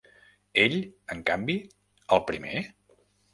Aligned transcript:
Ell, 0.61 0.77
en 1.15 1.21
canvi, 1.27 1.59
el 2.17 2.23
primer? 2.31 2.65